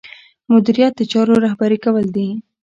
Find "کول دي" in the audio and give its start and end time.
1.85-2.27